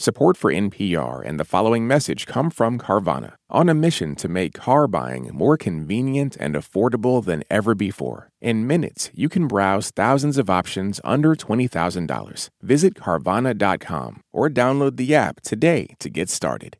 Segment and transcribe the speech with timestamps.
[0.00, 4.54] Support for NPR and the following message come from Carvana, on a mission to make
[4.54, 8.30] car buying more convenient and affordable than ever before.
[8.40, 12.48] In minutes, you can browse thousands of options under $20,000.
[12.62, 16.76] Visit Carvana.com or download the app today to get started.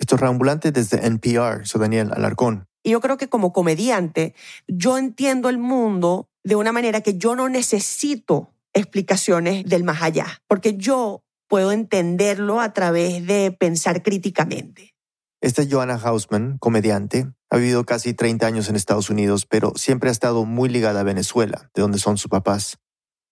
[0.00, 1.64] Esto es Reambulante desde NPR.
[1.64, 2.66] Soy Daniel Alarcón.
[2.82, 4.34] Y yo creo que como comediante,
[4.66, 10.26] yo entiendo el mundo de una manera que yo no necesito explicaciones del más allá,
[10.48, 14.94] porque yo puedo entenderlo a través de pensar críticamente.
[15.40, 17.26] Esta es Joanna Hausman, comediante.
[17.50, 21.04] Ha vivido casi 30 años en Estados Unidos, pero siempre ha estado muy ligada a
[21.04, 22.78] Venezuela, de donde son sus papás.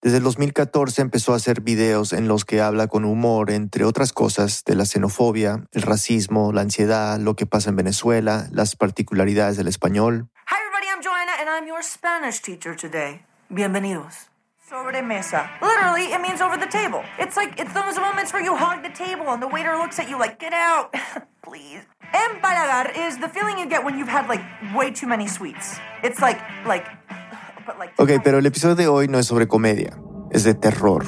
[0.03, 4.11] Desde el 2014 empezó a hacer videos en los que habla con humor, entre otras
[4.11, 9.55] cosas, de la xenofobia, el racismo, la ansiedad, lo que pasa en Venezuela, las particularidades
[9.55, 10.29] del español.
[10.51, 13.21] Hi everybody, I'm Joanna and I'm your Spanish teacher today.
[13.49, 14.32] Bienvenidos.
[14.73, 15.47] Sobremesa.
[15.61, 17.03] Literally, it means over the table.
[17.19, 20.09] It's like, it's those moments where you hog the table and the waiter looks at
[20.09, 20.91] you like, get out,
[21.43, 21.85] please.
[22.11, 24.41] Empalagar is the feeling you get when you've had like
[24.73, 25.77] way too many sweets.
[26.01, 26.87] It's like, like,
[27.67, 27.93] but like.
[27.99, 29.95] Ok, pero el episodio de hoy no es sobre comedia,
[30.31, 31.05] es de terror.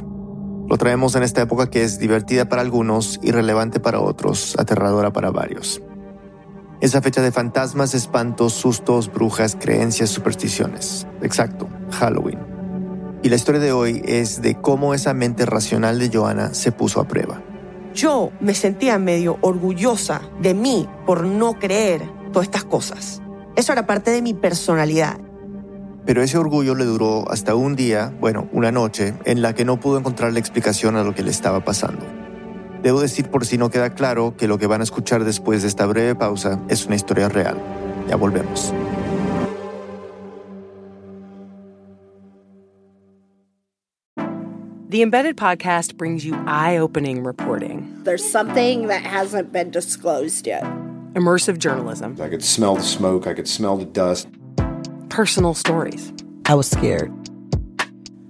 [0.69, 5.31] Lo traemos en esta época que es divertida para algunos, irrelevante para otros, aterradora para
[5.31, 5.81] varios.
[6.81, 11.07] Esa fecha de fantasmas, espantos, sustos, brujas, creencias, supersticiones.
[11.23, 12.54] Exacto, Halloween.
[13.25, 17.01] Y la historia de hoy es de cómo esa mente racional de Joana se puso
[17.01, 17.41] a prueba.
[17.95, 23.23] Yo me sentía medio orgullosa de mí por no creer todas estas cosas.
[23.55, 25.17] Eso era parte de mi personalidad.
[26.05, 29.79] Pero ese orgullo le duró hasta un día, bueno, una noche, en la que no
[29.79, 32.05] pudo encontrar la explicación a lo que le estaba pasando.
[32.83, 35.67] Debo decir por si no queda claro que lo que van a escuchar después de
[35.67, 37.57] esta breve pausa es una historia real.
[38.07, 38.71] Ya volvemos.
[44.89, 50.63] The Embedded Podcast brings you eye opening reporting, There's something that hasn't been disclosed yet.
[51.13, 54.27] immersive journalism, I could smell the smoke, I could smell the dust.
[55.09, 56.11] personal stories.
[56.45, 57.11] I was scared.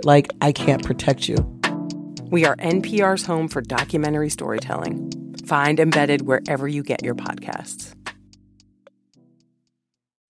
[0.04, 1.36] Like, I can't protect you.
[2.30, 5.12] We are NPR's home for documentary storytelling.
[5.46, 7.94] Find Embedded wherever you get your podcasts.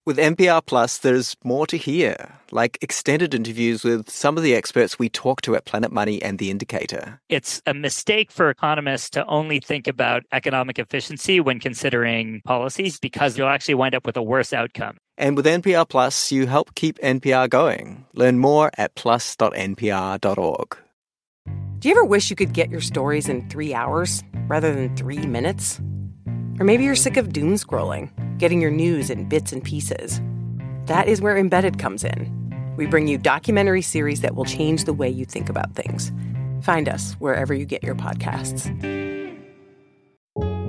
[0.05, 2.15] With NPR Plus, there's more to hear,
[2.55, 6.39] like extended interviews with some of the experts we talk to at Planet Money and
[6.39, 7.19] The Indicator.
[7.29, 13.37] It's a mistake for economists to only think about economic efficiency when considering policies because
[13.37, 14.97] you'll actually wind up with a worse outcome.
[15.17, 18.05] And with NPR Plus, you help keep NPR going.
[18.13, 20.77] Learn more at plus.npr.org.
[21.79, 25.27] Do you ever wish you could get your stories in three hours rather than three
[25.27, 25.79] minutes?
[26.59, 30.21] Or maybe you're sick of doom scrolling, getting your news in bits and pieces.
[30.85, 32.44] That is where Embedded comes in.
[32.77, 36.11] We bring you documentary series that will change the way you think about things.
[36.61, 38.71] Find us wherever you get your podcasts.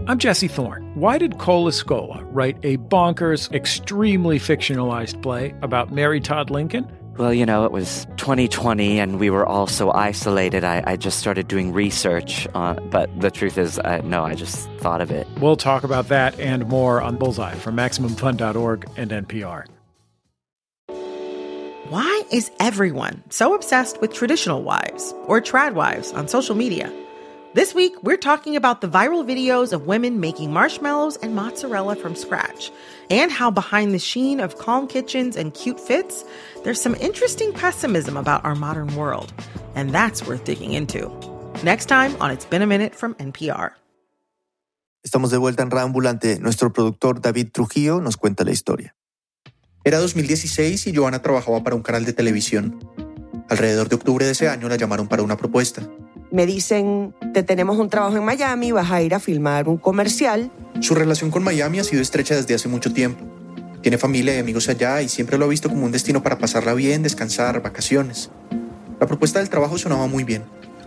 [0.08, 0.92] I'm Jesse Thorne.
[0.94, 6.88] Why did Cole Escola write a bonkers, extremely fictionalized play about Mary Todd Lincoln?
[7.16, 10.62] Well, you know, it was 2020 and we were all so isolated.
[10.62, 12.46] I, I just started doing research.
[12.54, 15.26] Uh, but the truth is, uh, no, I just thought of it.
[15.40, 19.64] We'll talk about that and more on Bullseye from MaximumFun.org and NPR.
[21.88, 26.92] Why is everyone so obsessed with traditional wives or trad wives on social media?
[27.54, 32.16] This week, we're talking about the viral videos of women making marshmallows and mozzarella from
[32.16, 32.72] scratch,
[33.08, 36.24] and how behind the sheen of calm kitchens and cute fits,
[36.64, 39.32] there's some interesting pessimism about our modern world.
[39.76, 41.06] And that's worth digging into.
[41.62, 43.70] Next time on It's Been a Minute from NPR.
[45.04, 46.40] Estamos de vuelta en Reambulante.
[46.40, 48.95] Nuestro productor David Trujillo nos cuenta la historia.
[49.86, 52.76] Era 2016 y Joana trabajaba para un canal de televisión.
[53.48, 55.80] Alrededor de octubre de ese año la llamaron para una propuesta.
[56.32, 60.50] Me dicen, te tenemos un trabajo en Miami, vas a ir a filmar un comercial.
[60.80, 63.24] Su relación con Miami ha sido estrecha desde hace mucho tiempo.
[63.80, 66.74] Tiene familia y amigos allá y siempre lo ha visto como un destino para pasarla
[66.74, 68.32] bien, descansar, vacaciones.
[68.98, 70.42] La propuesta del trabajo sonaba muy bien.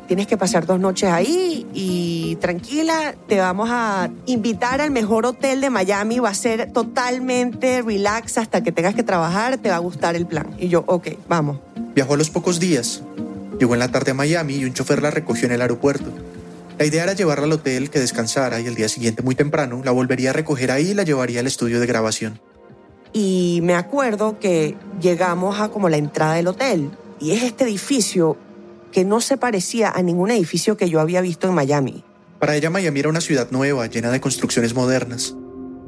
[0.10, 5.62] Tienes que pasar dos noches ahí y tranquila, te vamos a invitar al mejor hotel
[5.62, 9.80] de Miami, va a ser totalmente relax hasta que tengas que trabajar, te va a
[9.80, 10.48] gustar el plan.
[10.58, 11.60] Y yo, ok, vamos.
[11.94, 13.04] Viajó a los pocos días.
[13.60, 16.12] Llegó en la tarde a Miami y un chofer la recogió en el aeropuerto.
[16.80, 19.92] La idea era llevarla al hotel, que descansara y el día siguiente muy temprano la
[19.92, 22.42] volvería a recoger ahí y la llevaría al estudio de grabación.
[23.14, 26.90] Y me acuerdo que llegamos a como la entrada del hotel
[27.20, 28.38] y es este edificio
[28.92, 32.04] que no se parecía a ningún edificio que yo había visto en Miami.
[32.40, 35.36] Para ella Miami era una ciudad nueva, llena de construcciones modernas,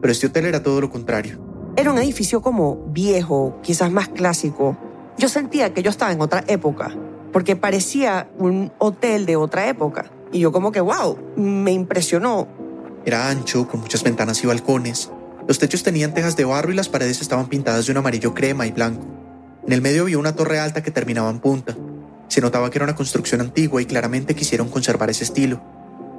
[0.01, 1.39] pero este hotel era todo lo contrario.
[1.77, 4.77] Era un edificio como viejo, quizás más clásico.
[5.17, 6.93] Yo sentía que yo estaba en otra época,
[7.31, 10.11] porque parecía un hotel de otra época.
[10.33, 12.47] Y yo como que, wow, me impresionó.
[13.05, 15.09] Era ancho, con muchas ventanas y balcones.
[15.47, 18.67] Los techos tenían tejas de barro y las paredes estaban pintadas de un amarillo crema
[18.67, 19.05] y blanco.
[19.65, 21.75] En el medio había una torre alta que terminaba en punta.
[22.31, 25.59] Se notaba que era una construcción antigua y claramente quisieron conservar ese estilo.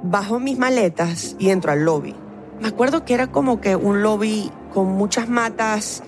[0.03, 2.13] Bajo mis maletas y entro al lobby.
[2.61, 6.03] Me acuerdo que era como que un lobby con muchas matas,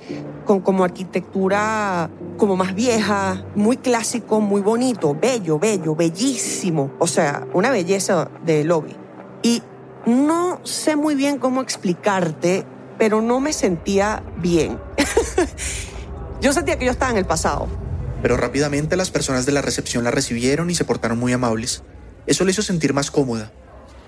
[0.46, 6.92] con como arquitectura como más vieja, muy clásico, muy bonito, bello, bello, bellísimo.
[7.00, 8.96] O sea, una belleza de lobby.
[9.42, 9.64] Y
[10.06, 12.64] no sé muy bien cómo explicarte,
[13.00, 14.78] pero no me sentía bien.
[16.42, 17.85] yo sentía que yo estaba en el pasado.
[18.22, 21.84] Pero rápidamente las personas de la recepción la recibieron y se portaron muy amables.
[22.28, 23.52] Eso le hizo sentir más cómoda.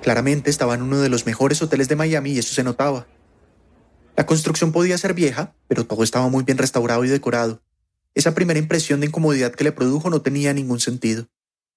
[0.01, 3.07] Claramente estaba en uno de los mejores hoteles de Miami y eso se notaba.
[4.15, 7.62] La construcción podía ser vieja, pero todo estaba muy bien restaurado y decorado.
[8.15, 11.27] Esa primera impresión de incomodidad que le produjo no tenía ningún sentido.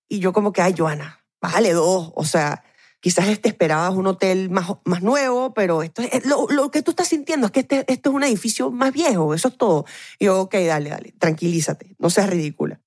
[0.09, 2.12] Y yo como que, ay, Joana, bájale dos.
[2.15, 2.65] O sea,
[3.00, 6.93] quizás te esperabas un hotel más, más nuevo, pero esto es, lo, lo, que tú
[6.93, 9.87] estás sintiendo es que este, esto es un edificio más viejo, eso es todo.
[10.19, 12.81] Y yo, ok, dale, dale, tranquilízate, no seas ridícula.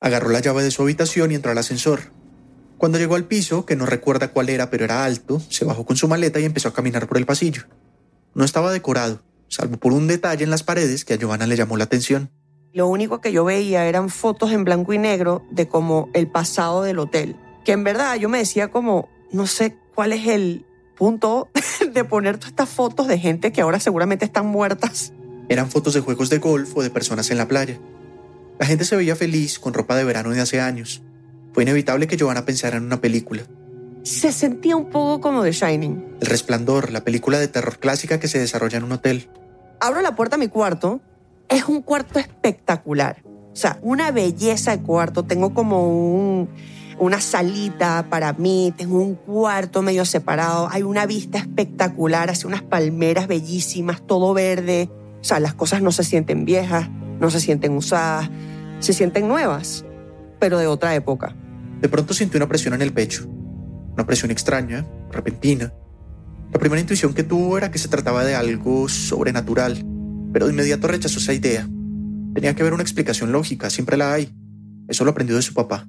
[0.00, 2.12] Agarró la llave de su habitación y entró al ascensor.
[2.78, 5.96] Cuando llegó al piso, que no recuerda cuál era, pero era alto, se bajó con
[5.96, 7.62] su maleta y empezó a caminar por el pasillo.
[8.34, 11.78] No estaba decorado, salvo por un detalle en las paredes que a Giovanna le llamó
[11.78, 12.30] la atención.
[12.74, 16.82] Lo único que yo veía eran fotos en blanco y negro de como el pasado
[16.82, 17.34] del hotel.
[17.64, 20.64] Que en verdad yo me decía como, no sé cuál es el
[20.96, 21.48] punto
[21.92, 25.12] de poner todas estas fotos de gente que ahora seguramente están muertas.
[25.48, 27.78] Eran fotos de juegos de golf o de personas en la playa.
[28.58, 31.02] La gente se veía feliz con ropa de verano de hace años.
[31.52, 33.42] Fue inevitable que Giovanna pensara en una película.
[34.02, 36.16] Se sentía un poco como The Shining.
[36.20, 39.28] El Resplandor, la película de terror clásica que se desarrolla en un hotel.
[39.80, 41.00] Abro la puerta a mi cuarto.
[41.48, 43.22] Es un cuarto espectacular.
[43.52, 45.24] O sea, una belleza de cuarto.
[45.24, 46.48] Tengo como un,
[46.98, 48.72] una salita para mí.
[48.76, 50.68] Tengo un cuarto medio separado.
[50.70, 54.90] Hay una vista espectacular hacia unas palmeras bellísimas, todo verde.
[55.20, 56.88] O sea, las cosas no se sienten viejas,
[57.20, 58.30] no se sienten usadas,
[58.80, 59.84] se sienten nuevas,
[60.38, 61.34] pero de otra época.
[61.80, 63.28] De pronto sintió una presión en el pecho
[63.96, 65.72] una presión extraña, repentina.
[66.52, 69.84] La primera intuición que tuvo era que se trataba de algo sobrenatural,
[70.34, 71.66] pero de inmediato rechazó esa idea.
[72.34, 74.34] Tenía que haber una explicación lógica, siempre la hay.
[74.86, 75.88] Eso lo aprendió de su papá.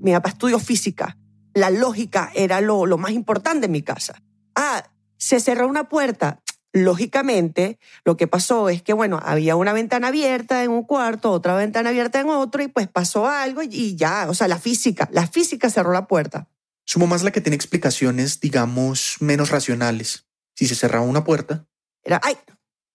[0.00, 1.16] Mi papá estudió física.
[1.54, 4.22] La lógica era lo, lo más importante en mi casa.
[4.54, 4.84] Ah,
[5.16, 6.40] se cerró una puerta.
[6.72, 11.56] Lógicamente, lo que pasó es que, bueno, había una ventana abierta en un cuarto, otra
[11.56, 15.26] ventana abierta en otro, y pues pasó algo y ya, o sea, la física, la
[15.26, 16.48] física cerró la puerta.
[16.84, 20.26] Su mamá es la que tiene explicaciones, digamos, menos racionales.
[20.54, 21.66] Si se cerraba una puerta.
[22.02, 22.36] Era, ay,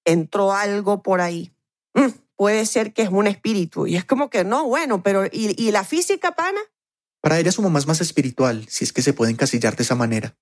[0.05, 1.53] entró algo por ahí.
[1.93, 3.87] Mm, puede ser que es un espíritu.
[3.87, 6.59] Y es como que no, bueno, pero ¿y, ¿y la física, pana?
[7.25, 9.95] Para ella su mamá es más espiritual, si es que se puede encasillar de esa
[9.95, 10.37] manera.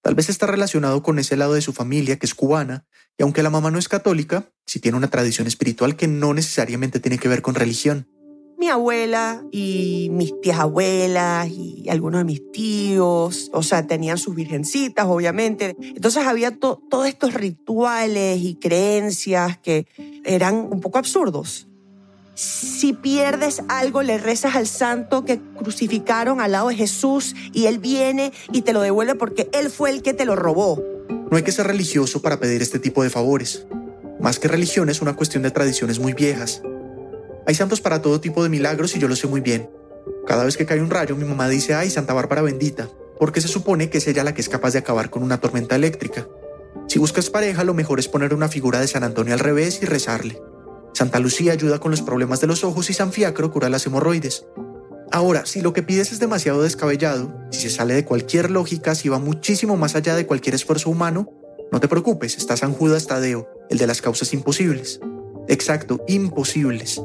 [0.00, 2.86] Tal vez está relacionado con ese lado de su familia que es cubana,
[3.18, 6.98] y aunque la mamá no es católica, sí tiene una tradición espiritual que no necesariamente
[6.98, 8.08] tiene que ver con religión
[8.56, 14.34] mi abuela y mis tías abuelas y algunos de mis tíos, o sea, tenían sus
[14.34, 15.76] virgencitas, obviamente.
[15.78, 19.86] Entonces había todos estos rituales y creencias que
[20.24, 21.68] eran un poco absurdos.
[22.34, 27.78] Si pierdes algo, le rezas al santo que crucificaron al lado de Jesús y él
[27.78, 30.82] viene y te lo devuelve porque él fue el que te lo robó.
[31.30, 33.66] No hay que ser religioso para pedir este tipo de favores.
[34.20, 36.62] Más que religión es una cuestión de tradiciones muy viejas
[37.46, 39.68] hay santos para todo tipo de milagros y yo lo sé muy bien.
[40.26, 42.88] Cada vez que cae un rayo, mi mamá dice, ay, Santa Bárbara bendita,
[43.18, 45.76] porque se supone que es ella la que es capaz de acabar con una tormenta
[45.76, 46.26] eléctrica.
[46.88, 49.86] Si buscas pareja, lo mejor es poner una figura de San Antonio al revés y
[49.86, 50.40] rezarle.
[50.94, 54.46] Santa Lucía ayuda con los problemas de los ojos y San Fiacro cura las hemorroides.
[55.10, 59.08] Ahora, si lo que pides es demasiado descabellado, si se sale de cualquier lógica, si
[59.08, 61.32] va muchísimo más allá de cualquier esfuerzo humano,
[61.72, 65.00] no te preocupes, está San Judas Tadeo, el de las causas imposibles.
[65.48, 67.02] Exacto, imposibles.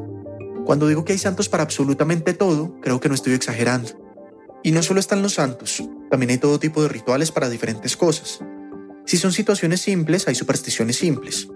[0.66, 3.90] Cuando digo que hay santos para absolutamente todo, creo que no estoy exagerando.
[4.64, 8.40] Y no solo están los santos, también hay todo tipo de rituales para diferentes cosas.
[9.06, 11.48] Si son situaciones simples, hay supersticiones simples.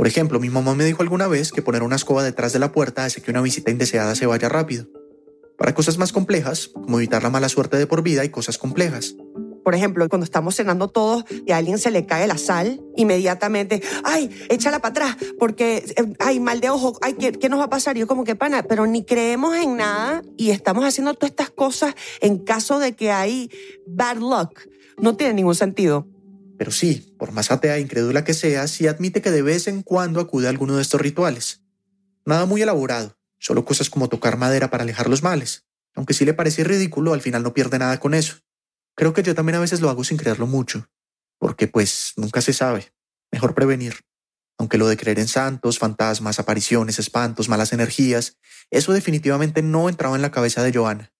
[0.00, 2.72] Por ejemplo, mi mamá me dijo alguna vez que poner una escoba detrás de la
[2.72, 4.86] puerta hace que una visita indeseada se vaya rápido.
[5.58, 9.14] Para cosas más complejas, como evitar la mala suerte de por vida, hay cosas complejas.
[9.62, 13.82] Por ejemplo, cuando estamos cenando todos y a alguien se le cae la sal, inmediatamente,
[14.02, 17.64] ay, échala para atrás, porque, eh, ay, mal de ojo, ay, ¿qué, ¿qué, nos va
[17.64, 17.98] a pasar?
[17.98, 21.94] yo como que, pana, pero ni creemos en nada y estamos haciendo todas estas cosas
[22.22, 23.50] en caso de que hay
[23.86, 24.60] bad luck.
[24.96, 26.06] No tiene ningún sentido.
[26.60, 29.82] Pero sí, por más atea e incrédula que sea, sí admite que de vez en
[29.82, 31.62] cuando acude a alguno de estos rituales.
[32.26, 35.64] Nada muy elaborado, solo cosas como tocar madera para alejar los males.
[35.94, 38.42] Aunque sí le parece ridículo, al final no pierde nada con eso.
[38.94, 40.86] Creo que yo también a veces lo hago sin creerlo mucho,
[41.38, 42.92] porque pues nunca se sabe.
[43.32, 43.94] Mejor prevenir.
[44.58, 48.36] Aunque lo de creer en santos, fantasmas, apariciones, espantos, malas energías,
[48.70, 51.10] eso definitivamente no entraba en la cabeza de Joana.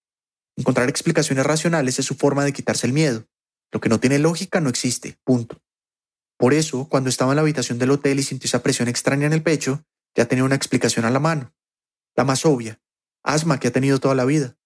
[0.58, 3.26] Encontrar explicaciones racionales es su forma de quitarse el miedo.
[3.72, 5.60] Lo que no tiene lógica no existe, punto.
[6.36, 9.32] Por eso, cuando estaba en la habitación del hotel y sintió esa presión extraña en
[9.32, 9.84] el pecho,
[10.14, 11.52] ya tenía una explicación a la mano.
[12.16, 12.80] La más obvia,
[13.22, 14.56] asma que ha tenido toda la vida.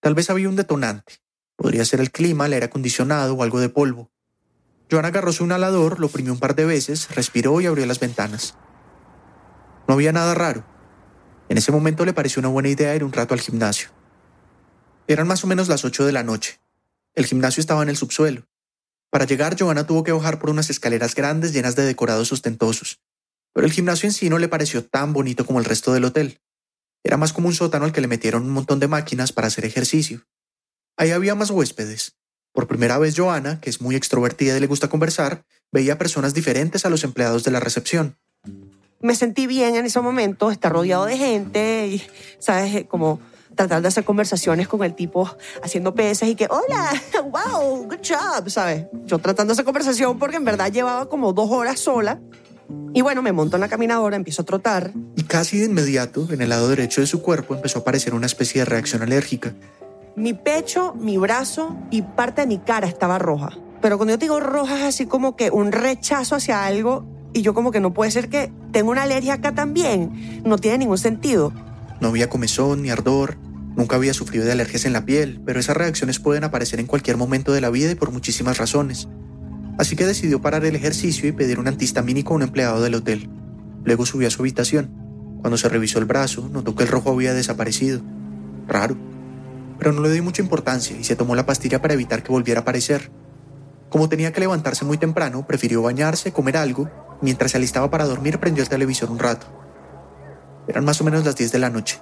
[0.00, 1.14] Tal vez había un detonante.
[1.56, 4.12] Podría ser el clima, el aire acondicionado o algo de polvo.
[4.90, 8.56] Joana agarró su inhalador, lo oprimió un par de veces, respiró y abrió las ventanas.
[9.88, 10.64] No había nada raro.
[11.48, 13.88] En ese momento le pareció una buena idea ir un rato al gimnasio.
[15.08, 16.60] Eran más o menos las ocho de la noche.
[17.16, 18.46] El gimnasio estaba en el subsuelo.
[19.10, 23.00] Para llegar, Joana tuvo que bajar por unas escaleras grandes llenas de decorados ostentosos.
[23.54, 26.40] Pero el gimnasio en sí no le pareció tan bonito como el resto del hotel.
[27.02, 29.64] Era más como un sótano al que le metieron un montón de máquinas para hacer
[29.64, 30.26] ejercicio.
[30.98, 32.16] Ahí había más huéspedes,
[32.52, 36.86] por primera vez Joana, que es muy extrovertida y le gusta conversar, veía personas diferentes
[36.86, 38.18] a los empleados de la recepción.
[39.00, 42.02] Me sentí bien en ese momento, estar rodeado de gente y,
[42.38, 42.86] ¿sabes?
[42.86, 43.20] Como
[43.56, 45.28] tratar de hacer conversaciones con el tipo
[45.62, 46.92] haciendo pesas y que, hola,
[47.24, 48.84] wow, good job, ¿sabes?
[49.06, 52.20] Yo tratando hacer conversación porque en verdad llevaba como dos horas sola.
[52.94, 54.92] Y bueno, me monto en la caminadora, empiezo a trotar.
[55.16, 58.26] Y casi de inmediato, en el lado derecho de su cuerpo, empezó a aparecer una
[58.26, 59.54] especie de reacción alérgica.
[60.16, 63.50] Mi pecho, mi brazo y parte de mi cara estaba roja.
[63.82, 67.54] Pero cuando yo digo roja es así como que un rechazo hacia algo y yo
[67.54, 70.42] como que no puede ser que tengo una alergia acá también.
[70.44, 71.52] No tiene ningún sentido.
[72.00, 73.36] No había comezón ni ardor.
[73.76, 77.16] Nunca había sufrido de alergias en la piel, pero esas reacciones pueden aparecer en cualquier
[77.16, 79.08] momento de la vida y por muchísimas razones.
[79.78, 83.28] Así que decidió parar el ejercicio y pedir un antihistamínico a un empleado del hotel.
[83.84, 84.90] Luego subió a su habitación.
[85.42, 88.00] Cuando se revisó el brazo, notó que el rojo había desaparecido.
[88.66, 88.96] Raro
[89.78, 92.60] pero no le dio mucha importancia y se tomó la pastilla para evitar que volviera
[92.60, 93.10] a aparecer.
[93.88, 96.90] Como tenía que levantarse muy temprano, prefirió bañarse, comer algo,
[97.20, 99.46] mientras se alistaba para dormir prendió el televisor un rato.
[100.68, 102.00] Eran más o menos las 10 de la noche.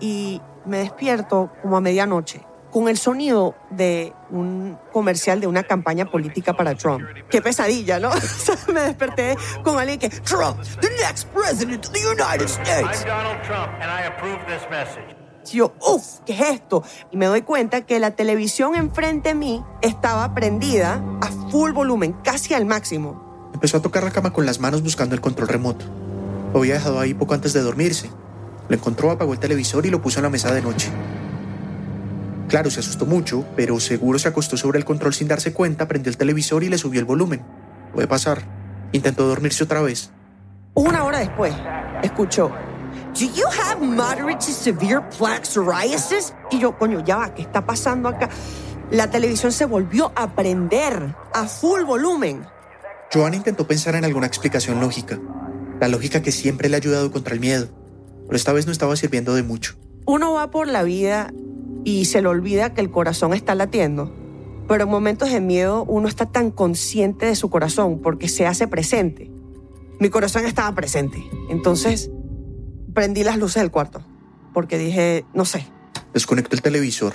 [0.00, 2.40] Y me despierto como a medianoche
[2.74, 7.04] con el sonido de un comercial de una campaña política para Trump.
[7.30, 8.10] Qué pesadilla, ¿no?
[8.74, 13.02] me desperté con alguien que Trump, the next president of the United States.
[13.02, 15.14] I'm Donald Trump and I approve this message.
[15.52, 16.82] Y yo, uff, ¿qué es esto?
[17.12, 22.12] Y me doy cuenta que la televisión enfrente de mí estaba prendida a full volumen,
[22.24, 23.50] casi al máximo.
[23.54, 25.84] Empezó a tocar la cama con las manos buscando el control remoto.
[26.52, 28.10] Lo había dejado ahí poco antes de dormirse.
[28.68, 30.90] Lo encontró, apagó el televisor y lo puso en la mesa de noche.
[32.48, 36.10] Claro, se asustó mucho, pero seguro se acostó sobre el control sin darse cuenta, prendió
[36.10, 37.42] el televisor y le subió el volumen.
[37.92, 38.42] Puede pasar.
[38.92, 40.10] Intentó dormirse otra vez.
[40.74, 41.54] Una hora después,
[42.02, 42.50] escuchó
[43.14, 46.34] Do you have moderate to severe plaque psoriasis?
[46.50, 48.28] Y yo, coño, ya va, ¿qué está pasando acá?
[48.90, 52.44] La televisión se volvió a prender a full volumen.
[53.12, 55.20] Joan intentó pensar en alguna explicación lógica,
[55.80, 57.68] la lógica que siempre le ha ayudado contra el miedo,
[58.26, 59.76] pero esta vez no estaba sirviendo de mucho.
[60.06, 61.32] Uno va por la vida
[61.84, 64.14] y se le olvida que el corazón está latiendo,
[64.68, 68.66] pero en momentos de miedo uno está tan consciente de su corazón porque se hace
[68.66, 69.30] presente.
[70.00, 72.10] Mi corazón estaba presente, entonces
[72.94, 74.02] prendí las luces del cuarto,
[74.52, 75.66] porque dije, no sé.
[76.12, 77.14] Desconectó el televisor.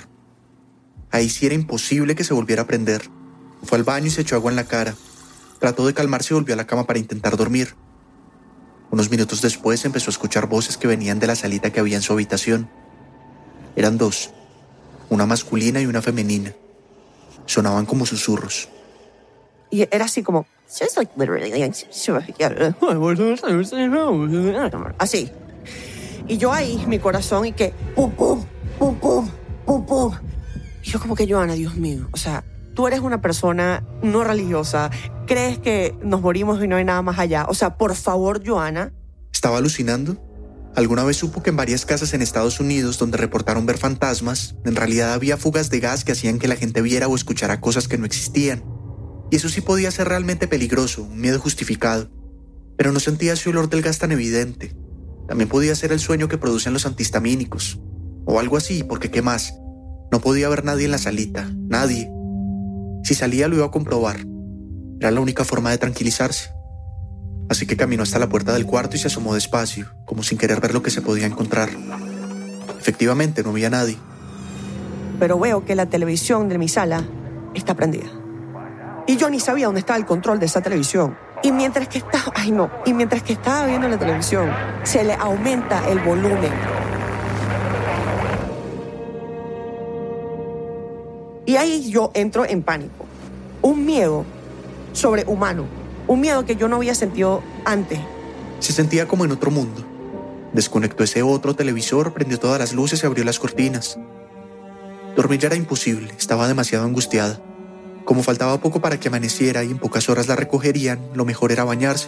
[1.10, 3.02] Ahí sí era imposible que se volviera a prender.
[3.62, 4.94] Fue al baño y se echó agua en la cara.
[5.58, 7.74] Trató de calmarse y volvió a la cama para intentar dormir.
[8.90, 12.02] Unos minutos después empezó a escuchar voces que venían de la salita que había en
[12.02, 12.68] su habitación.
[13.76, 14.30] Eran dos,
[15.08, 16.52] una masculina y una femenina.
[17.46, 18.68] Sonaban como susurros.
[19.70, 20.46] Y era así como...
[24.98, 25.30] Así.
[26.28, 28.44] Y yo ahí, mi corazón, y que pum, pum,
[28.78, 30.14] pum.
[30.82, 32.44] Y yo como que, Joana, Dios mío, o sea,
[32.74, 34.90] tú eres una persona no religiosa,
[35.26, 37.46] crees que nos morimos y no hay nada más allá.
[37.48, 38.92] O sea, por favor, Joana.
[39.32, 40.16] ¿Estaba alucinando?
[40.76, 44.76] ¿Alguna vez supo que en varias casas en Estados Unidos donde reportaron ver fantasmas, en
[44.76, 47.98] realidad había fugas de gas que hacían que la gente viera o escuchara cosas que
[47.98, 48.64] no existían?
[49.30, 52.08] Y eso sí podía ser realmente peligroso, un miedo justificado.
[52.76, 54.76] Pero no sentía ese olor del gas tan evidente.
[55.28, 57.80] También podía ser el sueño que producen los antihistamínicos.
[58.24, 59.54] O algo así, porque ¿qué más?
[60.10, 62.10] No podía haber nadie en la salita, nadie.
[63.02, 64.18] Si salía lo iba a comprobar.
[65.00, 66.50] Era la única forma de tranquilizarse.
[67.48, 70.60] Así que caminó hasta la puerta del cuarto y se asomó despacio, como sin querer
[70.60, 71.70] ver lo que se podía encontrar.
[72.78, 73.96] Efectivamente, no había nadie.
[75.18, 77.04] Pero veo que la televisión de mi sala
[77.54, 78.08] está prendida.
[79.06, 81.16] Y yo ni sabía dónde estaba el control de esa televisión.
[81.42, 84.50] Y mientras que estaba, ay no, y mientras que estaba viendo la televisión,
[84.84, 86.52] se le aumenta el volumen.
[91.50, 93.06] Y ahí yo entro en pánico.
[93.60, 94.24] Un miedo
[94.92, 95.66] sobrehumano.
[96.06, 97.98] Un miedo que yo no había sentido antes.
[98.60, 99.84] Se sentía como en otro mundo.
[100.52, 103.98] Desconectó ese otro televisor, prendió todas las luces y abrió las cortinas.
[105.16, 107.40] Dormir ya era imposible, estaba demasiado angustiada.
[108.04, 111.64] Como faltaba poco para que amaneciera y en pocas horas la recogerían, lo mejor era
[111.64, 112.06] bañarse.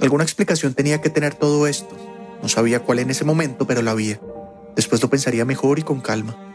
[0.00, 1.96] Alguna explicación tenía que tener todo esto.
[2.42, 4.20] No sabía cuál en ese momento, pero la había.
[4.74, 6.49] Después lo pensaría mejor y con calma.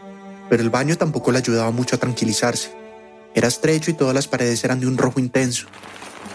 [0.48, 2.72] Pero el baño tampoco le ayudaba mucho a tranquilizarse.
[3.34, 5.66] Era estrecho y todas las paredes eran de un rojo intenso.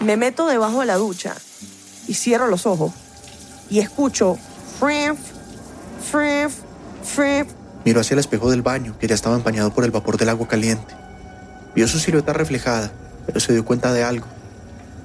[0.00, 1.34] Me meto debajo de la ducha
[2.06, 2.92] y cierro los ojos
[3.70, 4.38] y escucho
[4.78, 5.18] frif,
[6.10, 6.52] frif,
[7.02, 7.46] frif.
[7.84, 10.46] Miró hacia el espejo del baño, que ya estaba empañado por el vapor del agua
[10.46, 10.94] caliente.
[11.74, 12.92] Vio su silueta reflejada,
[13.26, 14.26] pero se dio cuenta de algo.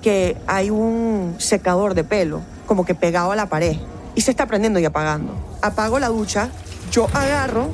[0.01, 3.77] Que hay un secador de pelo, como que pegado a la pared,
[4.15, 5.33] y se está prendiendo y apagando.
[5.61, 6.49] Apago la ducha,
[6.91, 7.69] yo agarro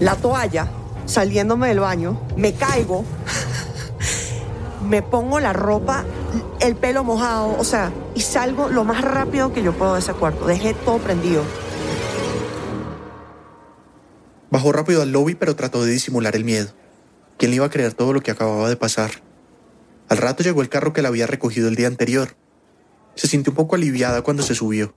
[0.00, 0.68] la toalla,
[1.06, 3.04] saliéndome del baño, me caigo,
[4.88, 6.04] me pongo la ropa,
[6.60, 10.12] el pelo mojado, o sea, y salgo lo más rápido que yo puedo de ese
[10.12, 10.46] cuarto.
[10.46, 11.42] Dejé todo prendido.
[14.50, 16.68] Bajó rápido al lobby, pero trató de disimular el miedo.
[17.36, 19.10] ¿Quién le iba a creer todo lo que acababa de pasar?
[20.08, 22.36] Al rato llegó el carro que la había recogido el día anterior.
[23.14, 24.94] Se sintió un poco aliviada cuando se subió.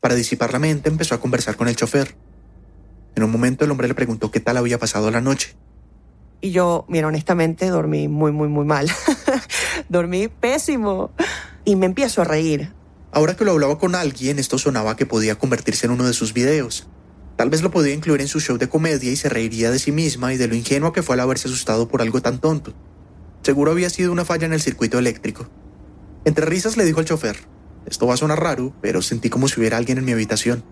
[0.00, 2.16] Para disipar la mente empezó a conversar con el chofer.
[3.22, 5.54] En un momento el hombre le preguntó qué tal había pasado la noche.
[6.40, 8.90] Y yo, mira, honestamente dormí muy, muy, muy mal.
[9.88, 11.12] dormí pésimo.
[11.64, 12.72] Y me empiezo a reír.
[13.12, 16.32] Ahora que lo hablaba con alguien, esto sonaba que podía convertirse en uno de sus
[16.32, 16.88] videos.
[17.36, 19.92] Tal vez lo podía incluir en su show de comedia y se reiría de sí
[19.92, 22.74] misma y de lo ingenua que fue al haberse asustado por algo tan tonto.
[23.42, 25.46] Seguro había sido una falla en el circuito eléctrico.
[26.24, 27.36] Entre risas le dijo al chofer,
[27.86, 30.64] esto va a sonar raro, pero sentí como si hubiera alguien en mi habitación.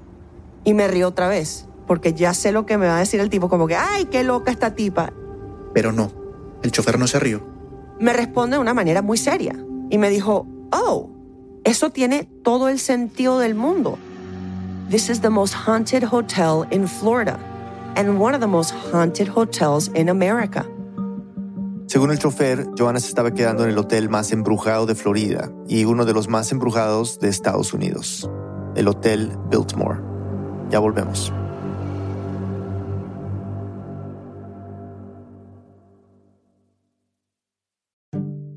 [0.64, 3.30] Y me río otra vez, porque ya sé lo que me va a decir el
[3.30, 5.12] tipo, como que, ay, qué loca esta tipa.
[5.75, 6.12] Pero no,
[6.62, 7.44] el chofer no se rió.
[7.99, 9.56] Me responde de una manera muy seria
[9.90, 11.11] y me dijo, oh,
[11.64, 13.98] eso tiene todo el sentido del mundo.
[14.88, 17.40] This is the most haunted hotel in Florida
[17.96, 20.64] and one of the most haunted hotels in America.
[21.88, 25.87] Según el chofer, Joanna se estaba quedando en el hotel más embrujado de Florida y
[25.87, 28.31] uno de los más embrujados de Estados Unidos,
[28.76, 29.98] el Hotel Biltmore.
[30.70, 31.33] Ya volvemos.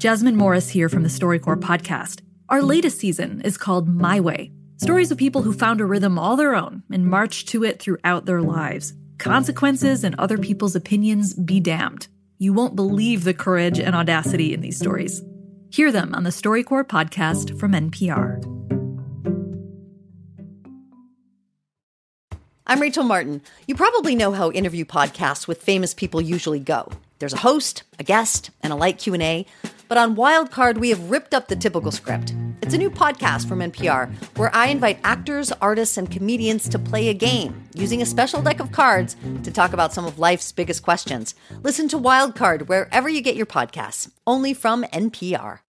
[0.04, 2.20] Jasmine Morris here from the StoryCorps podcast.
[2.50, 6.36] Our latest season is called My Way stories of people who found a rhythm all
[6.36, 8.92] their own and marched to it throughout their lives.
[9.18, 12.10] Consequences and other people's opinions be damned.
[12.38, 15.22] You won't believe the courage and audacity in these stories.
[15.70, 18.44] Hear them on the StoryCorps podcast from NPR.
[22.68, 23.42] I'm Rachel Martin.
[23.68, 26.90] You probably know how interview podcasts with famous people usually go.
[27.20, 29.46] There's a host, a guest, and a light Q&A.
[29.94, 32.34] But on Wildcard, we have ripped up the typical script.
[32.64, 37.10] It's a new podcast from NPR where I invite actors, artists, and comedians to play
[37.10, 40.82] a game using a special deck of cards to talk about some of life's biggest
[40.82, 41.36] questions.
[41.62, 45.60] Listen to Wildcard wherever you get your podcasts, only from NPR.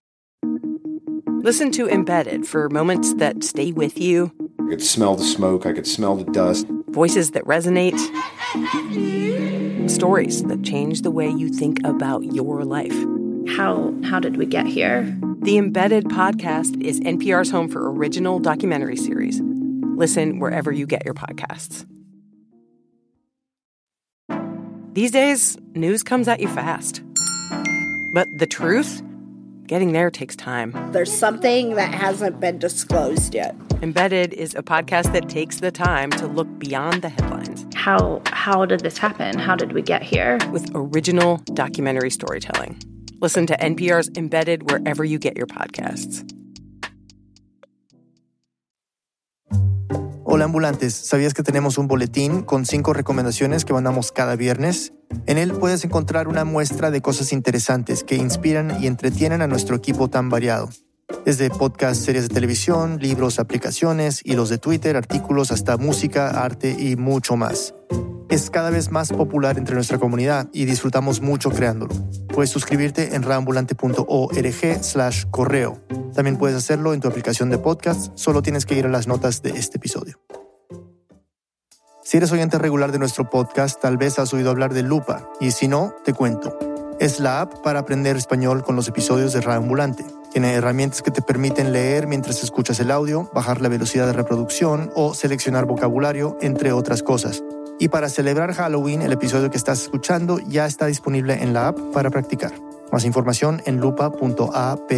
[1.42, 4.32] Listen to Embedded for moments that stay with you.
[4.58, 6.66] I could smell the smoke, I could smell the dust.
[6.88, 8.00] Voices that resonate.
[9.90, 12.96] Stories that change the way you think about your life.
[13.48, 15.02] How how did we get here?
[15.42, 19.40] The Embedded podcast is NPR's home for original documentary series.
[19.42, 21.86] Listen wherever you get your podcasts.
[24.94, 27.02] These days, news comes at you fast.
[28.14, 29.02] But the truth,
[29.66, 30.72] getting there takes time.
[30.92, 33.54] There's something that hasn't been disclosed yet.
[33.82, 37.66] Embedded is a podcast that takes the time to look beyond the headlines.
[37.74, 39.38] How how did this happen?
[39.38, 40.38] How did we get here?
[40.50, 42.80] With original documentary storytelling.
[43.24, 46.22] Listen to NPR's Embedded wherever you get your podcasts.
[50.24, 54.92] Hola ambulantes, ¿sabías que tenemos un boletín con cinco recomendaciones que mandamos cada viernes?
[55.24, 59.74] En él puedes encontrar una muestra de cosas interesantes que inspiran y entretienen a nuestro
[59.74, 60.68] equipo tan variado.
[61.24, 66.96] Desde podcasts, series de televisión, libros, aplicaciones, hilos de Twitter, artículos, hasta música, arte y
[66.96, 67.74] mucho más.
[68.34, 71.94] Es cada vez más popular entre nuestra comunidad y disfrutamos mucho creándolo.
[72.34, 75.80] Puedes suscribirte en rambulante.org slash correo.
[76.16, 79.40] También puedes hacerlo en tu aplicación de podcast, solo tienes que ir a las notas
[79.42, 80.18] de este episodio.
[82.02, 85.52] Si eres oyente regular de nuestro podcast, tal vez has oído hablar de Lupa, y
[85.52, 86.58] si no, te cuento.
[86.98, 90.04] Es la app para aprender español con los episodios de Ambulante.
[90.32, 94.90] Tiene herramientas que te permiten leer mientras escuchas el audio, bajar la velocidad de reproducción
[94.96, 97.44] o seleccionar vocabulario, entre otras cosas.
[97.78, 101.78] Y para celebrar Halloween, el episodio que estás escuchando ya está disponible en la app
[101.92, 102.52] para practicar.
[102.92, 104.92] Más información en lupa.app.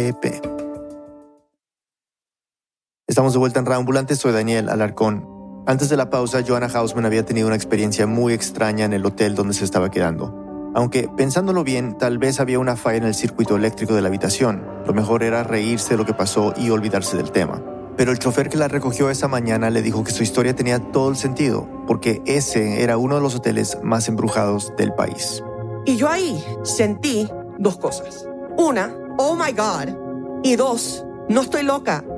[3.07, 5.63] Estamos de vuelta en Reambulante, soy Daniel Alarcón.
[5.65, 9.33] Antes de la pausa, Joanna Hausman había tenido una experiencia muy extraña en el hotel
[9.33, 10.71] donde se estaba quedando.
[10.75, 14.63] Aunque pensándolo bien, tal vez había una falla en el circuito eléctrico de la habitación.
[14.85, 17.61] Lo mejor era reírse de lo que pasó y olvidarse del tema.
[17.97, 21.09] Pero el chofer que la recogió esa mañana le dijo que su historia tenía todo
[21.09, 25.43] el sentido, porque ese era uno de los hoteles más embrujados del país.
[25.85, 28.27] Y yo ahí sentí dos cosas.
[28.55, 30.43] Una, oh my God.
[30.43, 32.03] Y dos, no estoy loca.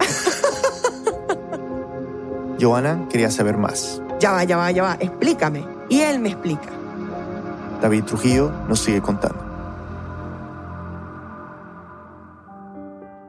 [2.60, 4.02] Joana quería saber más.
[4.20, 5.66] Ya va, ya va, ya va, explícame.
[5.88, 6.70] Y él me explica.
[7.82, 9.46] David Trujillo nos sigue contando.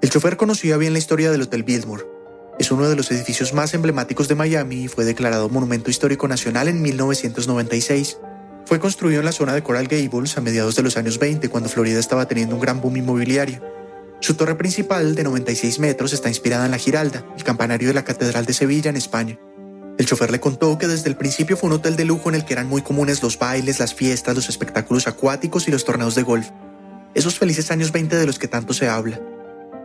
[0.01, 2.20] El chofer conocía bien la historia del Hotel Biltmore.
[2.61, 6.69] Es uno de los edificios más emblemáticos de Miami y fue declarado Monumento Histórico Nacional
[6.69, 8.19] en 1996.
[8.67, 11.71] Fue construido en la zona de Coral Gables a mediados de los años 20 cuando
[11.71, 13.63] Florida estaba teniendo un gran boom inmobiliario.
[14.21, 18.05] Su torre principal, de 96 metros, está inspirada en la Giralda, el campanario de la
[18.05, 19.39] Catedral de Sevilla en España.
[19.97, 22.45] El chofer le contó que desde el principio fue un hotel de lujo en el
[22.45, 26.25] que eran muy comunes los bailes, las fiestas, los espectáculos acuáticos y los torneos de
[26.25, 26.51] golf.
[27.15, 29.19] Esos felices años 20 de los que tanto se habla.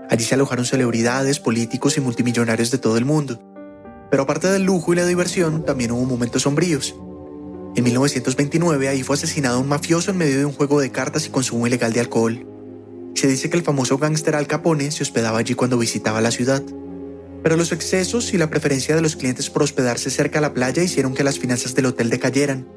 [0.09, 3.39] Allí se alojaron celebridades, políticos y multimillonarios de todo el mundo.
[4.11, 6.95] Pero aparte del lujo y la diversión, también hubo momentos sombríos.
[7.75, 11.29] En 1929 ahí fue asesinado un mafioso en medio de un juego de cartas y
[11.29, 12.47] consumo ilegal de alcohol.
[13.15, 16.63] Se dice que el famoso gángster Al Capone se hospedaba allí cuando visitaba la ciudad
[17.45, 20.81] pero los excesos y la preferencia de los clientes por hospedarse cerca a la playa
[20.81, 22.67] hicieron que las finanzas del hotel decayeran.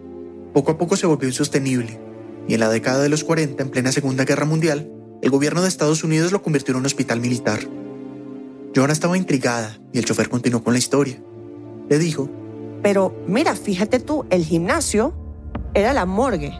[0.52, 1.98] Poco a poco se volvió insostenible,
[2.46, 5.68] y en la década de los 40, en plena Segunda Guerra Mundial, el gobierno de
[5.68, 7.60] Estados Unidos lo convirtió en un hospital militar.
[8.74, 11.20] Johanna estaba intrigada y el chofer continuó con la historia.
[11.88, 12.28] Le dijo,
[12.82, 15.14] Pero mira, fíjate tú, el gimnasio
[15.74, 16.52] era la morgue.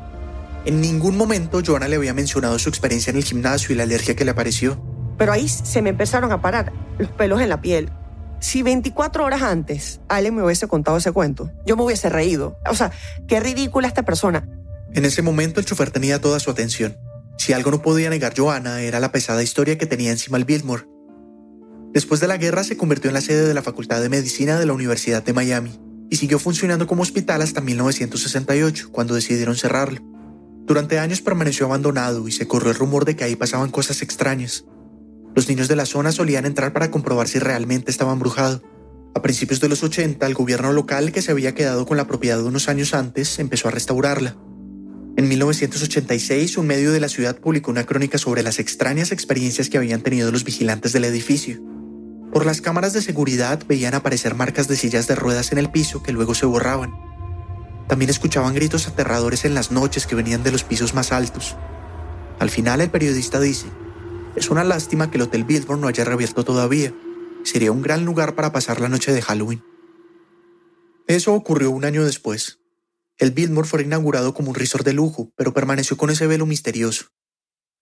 [0.65, 4.17] En ningún momento Johanna le había mencionado su experiencia en el gimnasio y la alergia
[4.17, 4.83] que le apareció.
[5.17, 7.91] Pero ahí se me empezaron a parar los pelos en la piel.
[8.41, 12.59] Si 24 horas antes alguien me hubiese contado ese cuento, yo me hubiese reído.
[12.71, 12.93] O sea,
[13.27, 14.49] qué ridícula esta persona.
[14.95, 16.97] En ese momento el chofer tenía toda su atención.
[17.39, 20.87] Si algo no podía negar Joana era la pesada historia que tenía encima el Biltmore.
[21.93, 24.67] Después de la guerra se convirtió en la sede de la Facultad de Medicina de
[24.67, 30.01] la Universidad de Miami y siguió funcionando como hospital hasta 1968, cuando decidieron cerrarlo.
[30.67, 34.65] Durante años permaneció abandonado y se corrió el rumor de que ahí pasaban cosas extrañas.
[35.35, 38.63] Los niños de la zona solían entrar para comprobar si realmente estaba embrujado.
[39.15, 42.43] A principios de los 80, el gobierno local, que se había quedado con la propiedad
[42.43, 44.37] unos años antes, empezó a restaurarla.
[45.19, 49.77] En 1986, un medio de la ciudad publicó una crónica sobre las extrañas experiencias que
[49.77, 51.61] habían tenido los vigilantes del edificio.
[52.33, 56.05] Por las cámaras de seguridad veían aparecer marcas de sillas de ruedas en el piso
[56.05, 56.95] que luego se borraban.
[57.89, 61.57] También escuchaban gritos aterradores en las noches que venían de los pisos más altos.
[62.39, 63.67] Al final el periodista dice,
[64.37, 66.95] es una lástima que el Hotel Biltmore no haya reabierto todavía.
[67.43, 69.65] Sería un gran lugar para pasar la noche de Halloween.
[71.09, 72.61] Eso ocurrió un año después.
[73.19, 77.07] El Biltmore fue inaugurado como un resort de lujo, pero permaneció con ese velo misterioso.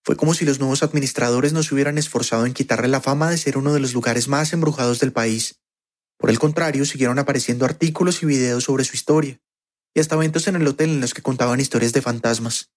[0.03, 3.37] Fue como si los nuevos administradores no se hubieran esforzado en quitarle la fama de
[3.37, 5.61] ser uno de los lugares más embrujados del país.
[6.17, 9.39] Por el contrario, siguieron apareciendo artículos y videos sobre su historia,
[9.93, 12.71] y hasta eventos en el hotel en los que contaban historias de fantasmas.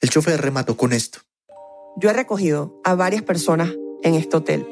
[0.00, 1.20] El chofer remató con esto.
[1.96, 3.70] Yo he recogido a varias personas
[4.02, 4.66] en este hotel.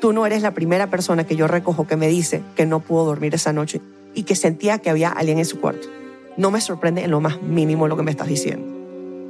[0.00, 3.04] Tú no eres la primera persona que yo recojo que me dice que no pudo
[3.06, 3.80] dormir esa noche
[4.14, 5.88] y que sentía que había alguien en su cuarto.
[6.36, 8.76] No me sorprende en lo más mínimo lo que me estás diciendo.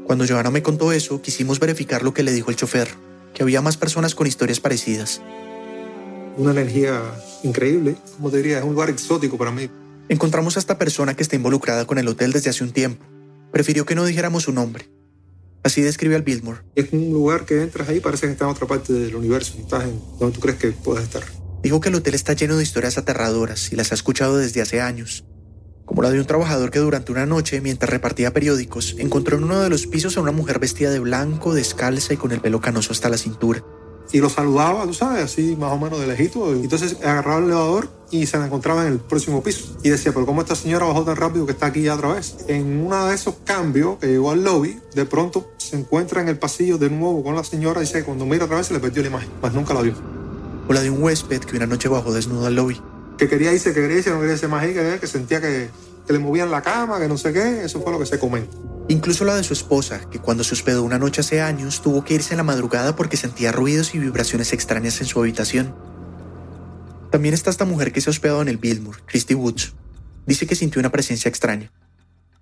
[0.05, 2.89] Cuando Johanna me contó eso, quisimos verificar lo que le dijo el chofer,
[3.33, 5.21] que había más personas con historias parecidas.
[6.37, 7.01] Una energía
[7.43, 9.71] increíble, como te diría, es un lugar exótico para mí.
[10.09, 13.05] Encontramos a esta persona que está involucrada con el hotel desde hace un tiempo.
[13.53, 14.89] Prefirió que no dijéramos su nombre.
[15.63, 16.61] Así describe al Biltmore.
[16.75, 19.85] Es un lugar que entras ahí, parece que está en otra parte del universo, estás
[19.85, 21.23] en donde tú crees que puedes estar.
[21.63, 24.81] Dijo que el hotel está lleno de historias aterradoras y las ha escuchado desde hace
[24.81, 25.25] años.
[25.97, 29.61] Como la de un trabajador que durante una noche, mientras repartía periódicos, encontró en uno
[29.61, 32.93] de los pisos a una mujer vestida de blanco, descalza y con el pelo canoso
[32.93, 33.65] hasta la cintura
[34.13, 36.53] y lo saludaba, tú sabes, así más o menos de lejito.
[36.53, 39.75] Entonces agarraba el elevador y se la encontraba en el próximo piso.
[39.83, 42.45] Y decía, pero ¿cómo esta señora bajó tan rápido que está aquí ya otra vez?
[42.47, 46.39] En uno de esos cambios que llegó al lobby, de pronto se encuentra en el
[46.39, 49.03] pasillo de nuevo con la señora y dice cuando mira otra vez se le perdió
[49.03, 49.95] la imagen, más nunca la vio.
[50.69, 52.81] O la de un huésped que una noche bajó desnudo al lobby.
[53.19, 55.71] Que quería irse, que quería irse, no quería irse más ahí, que, que sentía que,
[56.07, 58.57] que le movían la cama, que no sé qué, eso fue lo que se comenta.
[58.89, 62.15] Incluso la de su esposa, que cuando se hospedó una noche hace años tuvo que
[62.15, 65.75] irse en la madrugada porque sentía ruidos y vibraciones extrañas en su habitación.
[67.11, 69.75] También está esta mujer que se ha hospedado en el Biltmore, Christy Woods.
[70.27, 71.73] Dice que sintió una presencia extraña.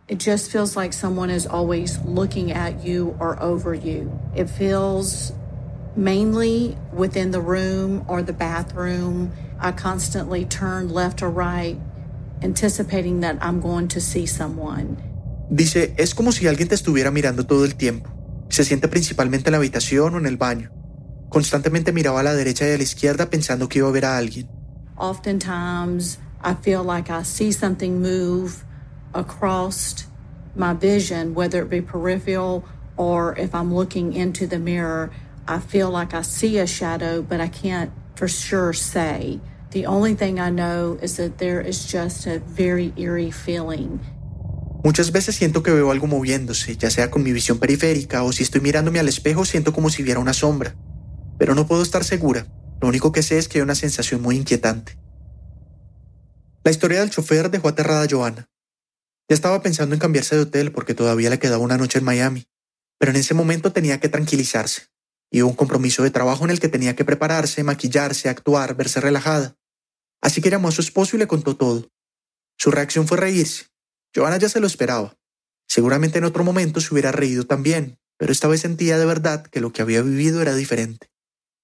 [0.06, 4.10] It just feels like someone is always looking at you or over you.
[4.36, 5.32] It feels
[5.96, 9.32] mainly within the room or the bathroom.
[9.60, 11.78] I constantly turn left or right,
[12.42, 14.96] anticipating that I'm going to see someone.
[15.50, 18.10] Dice, es como si alguien te estuviera mirando todo el tiempo.
[18.48, 20.70] Se siente principalmente en la habitación o en el baño.
[21.28, 24.16] Constantemente miraba a la derecha y a la izquierda pensando que iba a ver a
[24.16, 24.48] alguien.
[24.96, 28.64] Oftentimes, I feel like I see something move
[29.12, 30.06] across
[30.54, 32.64] my vision, whether it be peripheral
[32.96, 35.10] or if I'm looking into the mirror.
[35.46, 39.40] I feel like I see a shadow, but I can't for sure say.
[39.70, 44.00] The only thing I know is that there is just a very eerie feeling.
[44.84, 48.42] Muchas veces siento que veo algo moviéndose, ya sea con mi visión periférica o si
[48.42, 50.76] estoy mirándome al espejo siento como si viera una sombra.
[51.38, 52.46] Pero no puedo estar segura.
[52.80, 54.98] Lo único que sé es que hay una sensación muy inquietante.
[56.62, 58.48] La historia del chofer dejó aterrada a Joanna.
[59.28, 62.46] Ya estaba pensando en cambiarse de hotel porque todavía le quedaba una noche en Miami,
[62.98, 64.93] pero en ese momento tenía que tranquilizarse.
[65.34, 69.56] Y un compromiso de trabajo en el que tenía que prepararse, maquillarse, actuar, verse relajada.
[70.22, 71.88] Así que llamó a su esposo y le contó todo.
[72.56, 73.66] Su reacción fue reírse.
[74.14, 75.16] Joanna ya se lo esperaba.
[75.66, 79.60] Seguramente en otro momento se hubiera reído también, pero esta vez sentía de verdad que
[79.60, 81.08] lo que había vivido era diferente.